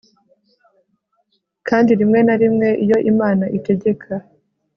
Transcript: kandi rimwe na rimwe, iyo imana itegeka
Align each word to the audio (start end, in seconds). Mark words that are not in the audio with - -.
kandi 1.67 1.91
rimwe 1.99 2.19
na 2.27 2.35
rimwe, 2.41 2.67
iyo 2.83 2.97
imana 3.11 3.45
itegeka 3.57 4.11